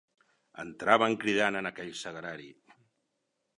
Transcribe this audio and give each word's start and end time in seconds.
Entraven 0.63 1.17
cridant 1.27 1.59
en 1.61 1.71
aquell 1.71 1.93
sagrari 2.01 2.51